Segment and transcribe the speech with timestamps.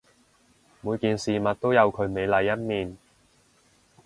[0.81, 2.97] 每件事物都有佢美麗一面